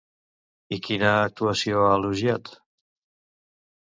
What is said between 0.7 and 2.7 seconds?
I quina actuació ha elogiat?